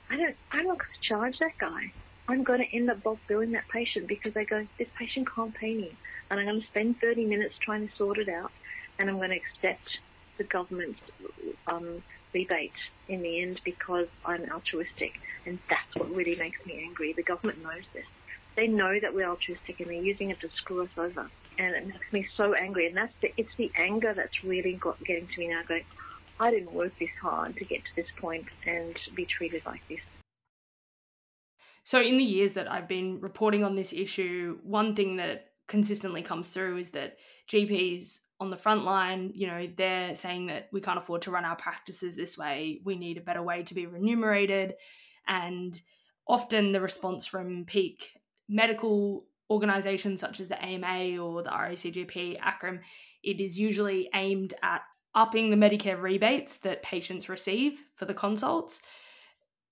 I 0.09 0.17
don't, 0.17 0.35
I'm 0.51 0.65
not 0.67 0.79
going 0.79 0.91
to 1.01 1.07
charge 1.07 1.39
that 1.39 1.57
guy. 1.57 1.91
I'm 2.27 2.43
going 2.43 2.59
to 2.59 2.75
end 2.75 2.89
up 2.89 3.01
bulk 3.03 3.19
billing 3.27 3.51
that 3.51 3.67
patient 3.69 4.07
because 4.07 4.37
I 4.37 4.43
go, 4.43 4.67
this 4.77 4.87
patient 4.97 5.27
can't 5.33 5.53
pay 5.53 5.73
me. 5.73 5.95
And 6.29 6.39
I'm 6.39 6.45
going 6.45 6.61
to 6.61 6.67
spend 6.67 7.01
30 7.01 7.25
minutes 7.25 7.55
trying 7.59 7.87
to 7.87 7.95
sort 7.95 8.19
it 8.19 8.29
out. 8.29 8.51
And 8.99 9.09
I'm 9.09 9.17
going 9.17 9.31
to 9.31 9.37
accept 9.37 9.87
the 10.37 10.43
government's 10.43 10.99
um, 11.67 12.03
rebate 12.33 12.71
in 13.07 13.23
the 13.23 13.41
end 13.41 13.61
because 13.65 14.07
I'm 14.23 14.47
altruistic. 14.51 15.19
And 15.45 15.57
that's 15.69 15.95
what 15.95 16.13
really 16.13 16.35
makes 16.35 16.63
me 16.65 16.83
angry. 16.83 17.13
The 17.13 17.23
government 17.23 17.63
knows 17.63 17.83
this. 17.93 18.05
They 18.55 18.67
know 18.67 18.99
that 18.99 19.13
we're 19.13 19.27
altruistic 19.27 19.79
and 19.79 19.89
they're 19.89 20.01
using 20.01 20.29
it 20.29 20.39
to 20.41 20.49
screw 20.55 20.83
us 20.83 20.89
over. 20.97 21.29
And 21.59 21.75
it 21.75 21.87
makes 21.87 22.13
me 22.13 22.25
so 22.35 22.53
angry. 22.53 22.87
And 22.87 22.97
that's 22.97 23.13
the, 23.21 23.31
it's 23.37 23.51
the 23.57 23.71
anger 23.75 24.13
that's 24.13 24.43
really 24.43 24.73
got, 24.73 25.03
getting 25.03 25.27
to 25.27 25.39
me 25.39 25.49
now 25.49 25.61
going, 25.67 25.83
I 26.39 26.51
didn't 26.51 26.73
work 26.73 26.93
this 26.99 27.09
hard 27.21 27.57
to 27.57 27.65
get 27.65 27.83
to 27.83 27.95
this 27.95 28.07
point 28.17 28.45
and 28.65 28.95
be 29.13 29.25
treated 29.25 29.63
like 29.65 29.81
this. 29.89 29.99
So, 31.83 32.01
in 32.01 32.17
the 32.17 32.23
years 32.23 32.53
that 32.53 32.71
I've 32.71 32.87
been 32.87 33.19
reporting 33.19 33.63
on 33.63 33.75
this 33.75 33.93
issue, 33.93 34.59
one 34.63 34.95
thing 34.95 35.17
that 35.17 35.47
consistently 35.67 36.21
comes 36.21 36.49
through 36.49 36.77
is 36.77 36.91
that 36.91 37.17
GPs 37.49 38.19
on 38.39 38.49
the 38.49 38.57
front 38.57 38.85
line, 38.85 39.31
you 39.35 39.47
know, 39.47 39.67
they're 39.75 40.15
saying 40.15 40.47
that 40.47 40.69
we 40.71 40.81
can't 40.81 40.97
afford 40.97 41.23
to 41.23 41.31
run 41.31 41.45
our 41.45 41.55
practices 41.55 42.15
this 42.15 42.37
way. 42.37 42.79
We 42.85 42.95
need 42.95 43.17
a 43.17 43.21
better 43.21 43.43
way 43.43 43.63
to 43.63 43.73
be 43.73 43.85
remunerated. 43.85 44.75
And 45.27 45.79
often 46.27 46.71
the 46.71 46.79
response 46.79 47.25
from 47.25 47.65
peak 47.65 48.11
medical 48.47 49.25
organizations 49.49 50.21
such 50.21 50.39
as 50.39 50.47
the 50.47 50.63
AMA 50.63 51.17
or 51.17 51.43
the 51.43 51.49
RACGP, 51.49 52.39
ACRRM, 52.39 52.79
it 53.23 53.41
is 53.41 53.59
usually 53.59 54.09
aimed 54.13 54.53
at 54.61 54.81
upping 55.15 55.49
the 55.49 55.57
Medicare 55.57 55.99
rebates 55.99 56.57
that 56.59 56.83
patients 56.83 57.29
receive 57.29 57.85
for 57.95 58.05
the 58.05 58.13
consults 58.13 58.81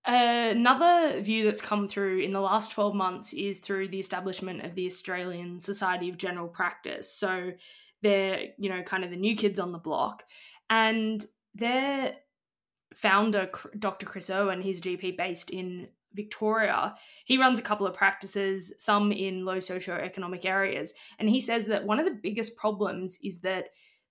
Another 0.07 1.19
view 1.21 1.43
that's 1.43 1.61
come 1.61 1.85
through 1.85 2.21
in 2.21 2.31
the 2.31 2.39
last 2.39 2.71
12 2.71 2.95
months 2.95 3.33
is 3.33 3.59
through 3.59 3.89
the 3.89 3.99
establishment 3.99 4.63
of 4.63 4.73
the 4.73 4.85
Australian 4.85 5.59
Society 5.59 6.07
of 6.07 6.17
General 6.17 6.47
Practice. 6.47 7.11
So 7.11 7.51
they're, 8.01 8.45
you 8.57 8.69
know, 8.69 8.83
kind 8.83 9.03
of 9.03 9.09
the 9.09 9.17
new 9.17 9.35
kids 9.35 9.59
on 9.59 9.73
the 9.73 9.77
block. 9.77 10.23
And 10.69 11.25
their 11.53 12.13
founder, 12.93 13.49
Dr. 13.77 14.05
Chris 14.05 14.29
Irwin, 14.29 14.61
he's 14.61 14.79
GP 14.79 15.17
based 15.17 15.49
in 15.49 15.89
Victoria. 16.17 16.95
He 17.23 17.37
runs 17.37 17.59
a 17.59 17.61
couple 17.61 17.87
of 17.87 17.93
practices, 17.93 18.73
some 18.77 19.13
in 19.13 19.45
low 19.45 19.57
socioeconomic 19.57 20.43
areas. 20.43 20.93
And 21.17 21.29
he 21.29 21.39
says 21.39 21.67
that 21.67 21.85
one 21.85 21.99
of 21.99 22.05
the 22.05 22.19
biggest 22.21 22.57
problems 22.57 23.17
is 23.23 23.39
that 23.41 23.67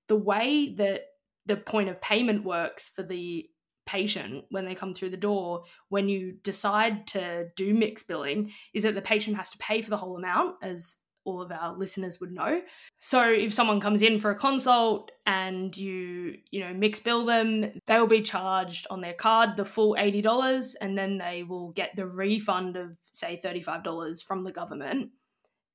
the 0.09 0.17
way 0.17 0.75
that 0.79 1.03
the 1.45 1.57
point 1.57 1.91
of 1.91 2.01
payment 2.01 2.45
works 2.45 2.89
for 2.89 3.03
the 3.03 3.47
patient 3.85 4.45
when 4.51 4.65
they 4.65 4.75
come 4.75 4.93
through 4.93 5.11
the 5.11 5.17
door 5.17 5.63
when 5.91 6.09
you 6.09 6.33
decide 6.43 7.07
to 7.07 7.47
do 7.55 7.73
mixed 7.73 8.09
billing 8.09 8.51
is 8.75 8.83
that 8.83 8.97
the 8.97 9.03
patient 9.03 9.37
has 9.37 9.51
to 9.51 9.59
pay 9.59 9.81
for 9.81 9.91
the 9.91 9.97
whole 9.97 10.17
amount 10.17 10.57
as 10.61 10.97
all 11.27 11.43
of 11.43 11.53
our 11.53 11.77
listeners 11.77 12.21
would 12.21 12.33
know. 12.33 12.63
So 13.01 13.31
if 13.31 13.53
someone 13.53 13.81
comes 13.81 14.03
in 14.03 14.19
for 14.19 14.31
a 14.31 14.39
consult 14.39 15.11
and 15.27 15.77
you, 15.77 16.37
you 16.51 16.61
know, 16.61 16.73
mix 16.73 17.01
bill 17.01 17.27
them, 17.27 17.73
they 17.87 17.99
will 17.99 18.07
be 18.07 18.23
charged 18.23 18.87
on 18.91 19.01
their 19.01 19.13
card 19.13 19.57
the 19.57 19.65
full 19.65 19.97
$80 19.99 20.75
and 20.81 20.97
then 20.97 21.19
they 21.19 21.43
will 21.43 21.73
get 21.73 21.97
the 21.97 22.07
refund 22.07 22.77
of 22.77 22.97
say 23.13 23.39
$35 23.45 24.25
from 24.25 24.45
the 24.45 24.53
government. 24.53 25.11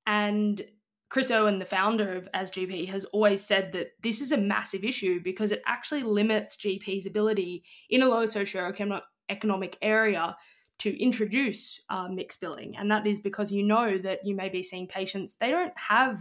And 0.08 0.62
Chris 1.10 1.30
Owen, 1.30 1.60
the 1.60 1.66
founder 1.66 2.16
of 2.16 2.32
ASGP, 2.32 2.88
has 2.88 3.04
always 3.06 3.44
said 3.44 3.74
that 3.74 3.90
this 4.02 4.22
is 4.22 4.32
a 4.32 4.38
massive 4.38 4.86
issue 4.86 5.20
because 5.22 5.52
it 5.52 5.62
actually 5.68 6.04
limits 6.04 6.56
GP's 6.56 7.06
ability 7.06 7.64
in 7.90 8.02
a 8.02 8.08
low 8.08 8.24
socioeconomic 8.24 9.02
economic 9.30 9.78
area 9.82 10.36
to 10.82 11.02
introduce 11.02 11.80
uh, 11.90 12.08
mixed 12.08 12.42
billing. 12.42 12.76
And 12.76 12.90
that 12.90 13.06
is 13.06 13.20
because 13.20 13.52
you 13.52 13.62
know 13.62 14.00
that 14.00 14.26
you 14.26 14.36
may 14.36 14.50
be 14.50 14.64
seeing 14.64 14.88
patients, 14.88 15.36
they 15.36 15.52
don't 15.52 15.78
have 15.78 16.20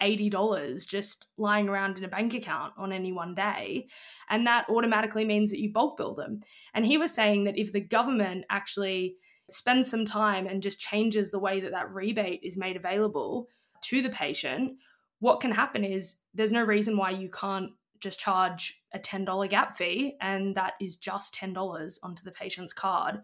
$80 0.00 0.86
just 0.86 1.32
lying 1.36 1.68
around 1.68 1.98
in 1.98 2.04
a 2.04 2.08
bank 2.08 2.32
account 2.34 2.74
on 2.78 2.92
any 2.92 3.10
one 3.10 3.34
day. 3.34 3.88
And 4.30 4.46
that 4.46 4.68
automatically 4.70 5.24
means 5.24 5.50
that 5.50 5.60
you 5.60 5.72
bulk 5.72 5.96
bill 5.96 6.14
them. 6.14 6.42
And 6.74 6.86
he 6.86 6.96
was 6.96 7.12
saying 7.12 7.44
that 7.44 7.58
if 7.58 7.72
the 7.72 7.80
government 7.80 8.44
actually 8.50 9.16
spends 9.50 9.90
some 9.90 10.04
time 10.04 10.46
and 10.46 10.62
just 10.62 10.78
changes 10.78 11.32
the 11.32 11.40
way 11.40 11.58
that 11.58 11.72
that 11.72 11.92
rebate 11.92 12.40
is 12.44 12.56
made 12.56 12.76
available, 12.76 13.48
to 13.80 14.02
the 14.02 14.10
patient, 14.10 14.74
what 15.20 15.40
can 15.40 15.50
happen 15.50 15.82
is 15.82 16.16
there's 16.34 16.52
no 16.52 16.62
reason 16.62 16.96
why 16.96 17.10
you 17.10 17.28
can't 17.30 17.70
just 18.00 18.20
charge 18.20 18.80
a 18.92 18.98
$10 18.98 19.48
gap 19.48 19.76
fee 19.76 20.16
and 20.20 20.54
that 20.54 20.74
is 20.80 20.96
just 20.96 21.34
$10 21.34 21.98
onto 22.02 22.22
the 22.22 22.30
patient's 22.30 22.72
card. 22.72 23.22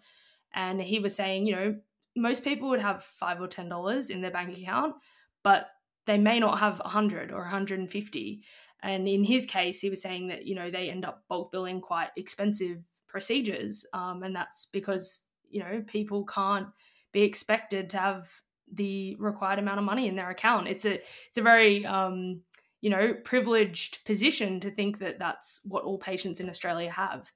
And 0.55 0.81
he 0.81 0.99
was 0.99 1.15
saying, 1.15 1.47
you 1.47 1.57
know, 1.57 1.77
most 2.17 2.45
people 2.45 2.69
would 2.69 2.83
have 2.83 3.03
5 3.03 3.41
or 3.41 3.49
$10 3.49 4.11
in 4.11 4.21
their 4.21 4.31
bank 4.31 4.57
account, 4.57 4.95
but 5.43 5.69
they 6.07 6.19
may 6.19 6.39
not 6.39 6.61
have 6.61 6.81
a 6.81 6.85
100 6.85 7.33
or 7.33 7.41
150. 7.41 8.45
And 8.83 9.09
in 9.09 9.25
his 9.25 9.47
case, 9.47 9.81
he 9.81 9.91
was 9.91 10.03
saying 10.03 10.29
that, 10.29 10.47
you 10.47 10.55
know, 10.55 10.71
they 10.71 10.91
end 10.91 11.05
up 11.05 11.25
bulk 11.29 11.51
billing 11.51 11.81
quite 11.81 12.11
expensive 12.17 12.85
procedures. 13.09 13.87
Um, 13.93 14.23
and 14.23 14.37
that's 14.37 14.67
because, 14.67 15.23
you 15.51 15.61
know, 15.61 15.83
people 15.87 16.25
can't 16.25 16.69
be 17.13 17.23
expected 17.23 17.91
to 17.91 17.99
have 17.99 18.29
the 18.73 19.17
required 19.19 19.59
amount 19.59 19.79
of 19.79 19.85
money 19.85 20.09
in 20.09 20.17
their 20.17 20.31
account. 20.31 20.69
It's 20.69 20.85
a 20.85 20.95
it's 20.95 21.39
a 21.39 21.43
very 21.43 21.87
um, 21.87 22.43
you 22.81 22.91
know 22.91 23.15
privileged 23.25 24.05
position 24.05 24.61
to 24.61 24.71
think 24.71 24.99
that 24.99 25.19
that's 25.19 25.61
what 25.65 25.85
all 25.85 25.99
patients 25.99 26.41
in 26.41 26.49
Australia 26.49 26.91
have. 26.91 27.33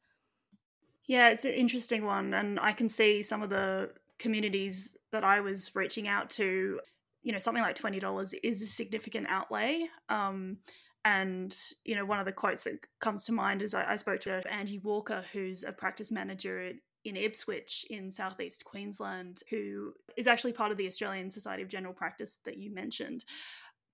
Yeah, 1.09 1.31
it's 1.31 1.47
an 1.47 1.53
interesting 1.55 2.05
one, 2.05 2.35
and 2.35 2.61
I 2.61 2.73
can 2.73 2.89
see 2.89 3.23
some 3.23 3.43
of 3.43 3.51
the 3.51 3.91
communities 4.19 4.97
that 5.11 5.25
I 5.25 5.41
was 5.41 5.75
reaching 5.75 6.07
out 6.07 6.31
to. 6.31 6.81
You 7.23 7.33
know, 7.33 7.39
something 7.39 7.63
like 7.63 7.75
twenty 7.75 7.99
dollars 7.99 8.35
is 8.45 8.63
a 8.63 8.67
significant 8.67 9.27
outlay. 9.29 9.87
Um, 10.09 10.59
and 11.05 11.57
you 11.85 11.97
know, 11.97 12.05
one 12.05 12.21
of 12.21 12.27
the 12.27 12.33
quotes 12.33 12.65
that 12.65 12.87
comes 13.01 13.25
to 13.25 13.33
mind 13.33 13.63
is 13.63 13.75
I, 13.75 13.93
I 13.93 13.97
spoke 13.97 14.21
to 14.21 14.43
Angie 14.53 14.79
Walker, 14.79 15.25
who's 15.33 15.65
a 15.65 15.73
practice 15.73 16.13
manager 16.13 16.61
at 16.61 16.75
in 17.05 17.17
Ipswich 17.17 17.87
in 17.89 18.11
southeast 18.11 18.65
Queensland, 18.67 19.41
who 19.49 19.95
is 20.17 20.27
actually 20.27 20.53
part 20.53 20.73
of 20.73 20.77
the 20.77 20.87
Australian 20.87 21.31
Society 21.31 21.63
of 21.63 21.69
General 21.69 21.95
Practice 21.95 22.39
that 22.45 22.59
you 22.59 22.73
mentioned. 22.75 23.25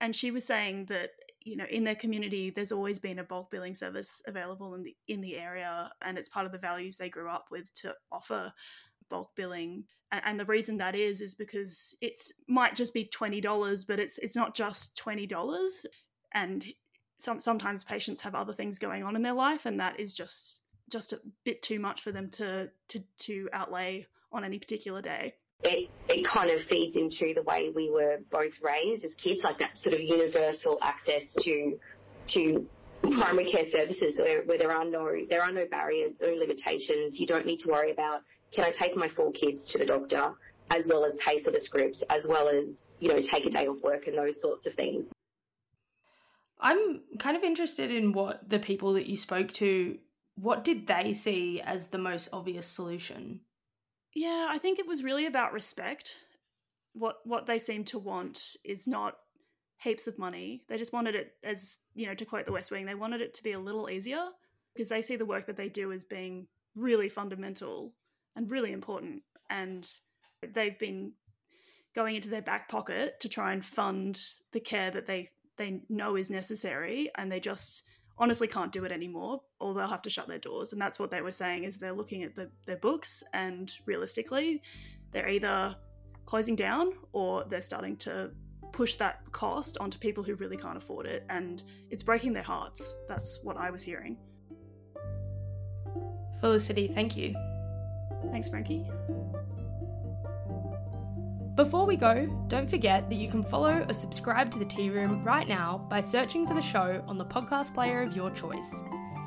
And 0.01 0.17
she 0.17 0.33
was 0.33 0.45
saying 0.45 0.87
that 0.87 1.11
you 1.45 1.57
know 1.57 1.67
in 1.71 1.85
their 1.85 1.95
community 1.95 2.51
there's 2.51 2.73
always 2.73 2.99
been 2.99 3.19
a 3.19 3.25
bulk 3.25 3.51
billing 3.51 3.75
service 3.75 4.23
available 4.27 4.75
in 4.75 4.83
the 4.83 4.97
in 5.09 5.21
the 5.21 5.37
area 5.37 5.91
and 6.03 6.19
it's 6.19 6.29
part 6.29 6.47
of 6.47 6.53
the 6.53 6.59
values 6.59 6.97
they 6.97 7.09
grew 7.09 7.29
up 7.29 7.47
with 7.51 7.73
to 7.75 7.95
offer 8.11 8.53
bulk 9.09 9.31
billing. 9.37 9.85
And 10.11 10.39
the 10.39 10.45
reason 10.45 10.77
that 10.79 10.95
is 10.95 11.21
is 11.21 11.35
because 11.35 11.97
it's 12.01 12.33
might 12.49 12.75
just 12.75 12.95
be 12.95 13.11
$20 13.13 13.87
but 13.87 13.99
it's 13.99 14.19
it's 14.19 14.37
not 14.37 14.55
just 14.55 14.97
$20 14.97 15.87
and 16.33 16.65
some 17.19 17.41
sometimes 17.41 17.85
patients 17.85 18.21
have 18.21 18.35
other 18.35 18.53
things 18.53 18.79
going 18.79 19.03
on 19.03 19.17
in 19.17 19.23
their 19.23 19.33
life 19.33 19.67
and 19.67 19.81
that 19.81 19.99
is 19.99 20.15
just 20.15 20.61
just 20.91 21.13
a 21.13 21.21
bit 21.45 21.63
too 21.63 21.81
much 21.81 22.01
for 22.01 22.13
them 22.13 22.29
to 22.31 22.69
to 22.89 23.01
to 23.19 23.49
outlay 23.53 24.07
on 24.33 24.45
any 24.45 24.59
particular 24.59 25.01
day 25.01 25.35
it, 25.63 25.89
it 26.09 26.27
kind 26.27 26.51
of 26.51 26.61
feeds 26.63 26.97
into 26.97 27.33
the 27.35 27.43
way 27.43 27.71
we 27.75 27.91
were 27.91 28.19
both 28.31 28.53
raised 28.63 29.05
as 29.05 29.15
kids, 29.15 29.43
like 29.45 29.59
that 29.59 29.77
sort 29.77 29.95
of 29.95 30.01
universal 30.01 30.79
access 30.83 31.23
to 31.41 31.79
to 32.27 32.67
primary 33.13 33.51
care 33.51 33.69
services 33.69 34.15
where, 34.19 34.45
where 34.45 34.57
there 34.57 34.73
are 34.73 34.85
no 34.85 35.09
there 35.29 35.43
are 35.43 35.53
no 35.53 35.65
barriers, 35.71 36.13
no 36.21 36.35
limitations. 36.35 37.19
You 37.19 37.27
don't 37.27 37.47
need 37.47 37.61
to 37.61 37.69
worry 37.71 37.93
about 37.93 38.23
can 38.53 38.65
I 38.65 38.73
take 38.73 38.97
my 38.97 39.09
four 39.09 39.33
kids 39.33 39.67
to 39.73 39.79
the 39.79 39.87
doctor 39.87 40.35
as 40.71 40.87
well 40.89 41.05
as 41.05 41.17
pay 41.25 41.43
for 41.43 41.51
the 41.51 41.61
scripts, 41.61 42.03
as 42.09 42.27
well 42.27 42.49
as, 42.49 42.93
you 43.01 43.09
know, 43.09 43.21
take 43.21 43.45
a 43.45 43.51
day 43.51 43.67
off 43.67 43.83
work 43.83 44.07
and 44.07 44.17
those 44.17 44.41
sorts 44.41 44.67
of 44.67 44.75
things. 44.75 45.05
I'm 46.61 47.01
kind 47.19 47.37
of 47.37 47.43
interested 47.43 47.91
in 47.91 48.13
what 48.13 48.49
the 48.49 48.59
people 48.59 48.95
that 48.95 49.07
you 49.07 49.17
spoke 49.17 49.51
to, 49.55 49.99
what 50.37 50.65
did 50.65 50.87
they 50.87 51.13
see 51.13 51.61
as 51.61 51.89
the 51.89 51.99
most 51.99 52.29
obvious 52.33 52.67
solution? 52.67 53.41
Yeah, 54.15 54.47
I 54.49 54.59
think 54.59 54.79
it 54.79 54.87
was 54.87 55.03
really 55.03 55.27
about 55.27 55.53
respect. 55.53 56.17
What 56.93 57.17
what 57.25 57.47
they 57.47 57.59
seem 57.59 57.85
to 57.87 57.99
want 57.99 58.57
is 58.65 58.87
not 58.87 59.17
heaps 59.79 60.07
of 60.07 60.19
money. 60.19 60.63
They 60.69 60.79
just 60.79 60.93
wanted 60.93 61.15
it 61.15 61.33
as, 61.43 61.79
you 61.95 62.07
know, 62.07 62.15
to 62.15 62.25
quote 62.25 62.47
the 62.47 62.53
West 62.53 62.71
Wing, 62.71 62.87
they 62.87 62.95
wanted 62.95 63.21
it 63.21 63.35
to 63.35 63.43
be 63.43 63.53
a 63.53 63.59
little 63.59 63.91
easier 63.91 64.25
because 64.73 64.89
they 64.89 65.03
see 65.03 65.17
the 65.17 65.27
work 65.27 65.47
that 65.47 65.57
they 65.57 65.69
do 65.69 65.93
as 65.93 66.05
being 66.05 66.47
really 66.75 67.09
fundamental 67.09 67.93
and 68.37 68.51
really 68.51 68.73
important. 68.73 69.23
And 69.51 69.89
they've 70.55 70.79
been 70.79 71.13
going 71.95 72.17
into 72.17 72.29
their 72.29 72.43
back 72.43 72.69
pocket 72.69 73.21
to 73.21 73.29
try 73.29 73.53
and 73.53 73.65
fund 73.65 74.21
the 74.53 74.61
care 74.61 74.91
that 74.91 75.07
they 75.07 75.31
they 75.57 75.81
know 75.89 76.17
is 76.17 76.31
necessary 76.31 77.11
and 77.17 77.31
they 77.31 77.39
just 77.39 77.85
honestly 78.19 78.47
can't 78.47 78.73
do 78.73 78.85
it 78.85 78.93
anymore 78.93 79.41
or 79.61 79.75
they'll 79.75 79.89
have 79.89 80.03
to 80.03 80.11
shut 80.11 80.29
their 80.29 80.39
doors. 80.39 80.73
And 80.73 80.81
that's 80.81 80.99
what 80.99 81.11
they 81.11 81.21
were 81.21 81.33
saying 81.33 81.65
is 81.65 81.79
they're 81.79 81.93
looking 81.93 82.23
at 82.23 82.35
the, 82.35 82.51
their 82.67 82.77
books 82.77 83.23
and 83.33 83.73
realistically 83.87 84.63
they're 85.13 85.29
either 85.29 85.75
closing 86.27 86.57
down 86.57 86.93
or 87.13 87.45
they're 87.45 87.63
starting 87.63 87.97
to 87.97 88.31
push 88.73 88.97
that 88.97 89.21
cost 89.33 89.79
onto 89.79 89.99
people 89.99 90.25
who 90.25 90.35
really 90.35 90.57
can't 90.57 90.77
afford 90.77 91.07
it. 91.07 91.25
And 91.31 91.63
it's 91.91 92.03
breaking 92.03 92.33
their 92.33 92.43
hearts. 92.43 92.95
That's 93.09 93.41
what 93.43 93.57
i 93.57 93.71
was 93.71 93.83
hearing. 93.83 94.17
Felicity 96.41 96.89
thank 96.89 97.17
you. 97.17 97.35
Thanks, 98.31 98.49
Frankie. 98.49 98.85
Before 101.57 101.87
we 101.87 101.95
go, 101.95 102.27
don't 102.49 102.69
forget 102.69 103.09
that 103.09 103.15
you 103.15 103.29
can 103.29 103.45
follow 103.45 103.87
or 103.89 103.93
subscribe 103.93 104.51
to 104.51 104.59
the 104.59 104.65
Tea 104.65 104.91
Room 104.91 105.23
right 105.23 105.47
now 105.47 105.87
by 105.89 106.01
searching 106.01 106.49
for 106.49 106.55
the 106.55 106.61
show 106.61 107.01
on 107.07 107.17
the 107.17 107.25
podcast 107.25 107.75
player 107.75 108.03
of 108.03 108.17
your 108.17 108.33
choice. 108.33 108.83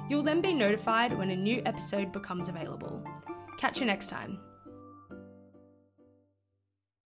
You'll 0.09 0.23
then 0.23 0.41
be 0.41 0.53
notified 0.53 1.17
when 1.17 1.31
a 1.31 1.35
new 1.37 1.61
episode 1.65 2.11
becomes 2.11 2.49
available. 2.49 3.01
Catch 3.57 3.79
you 3.79 3.85
next 3.85 4.07
time. 4.07 4.39